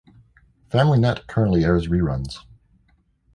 FamilyNet 0.71 1.27
currently 1.27 1.63
airs 1.63 1.87
reruns. 1.87 2.39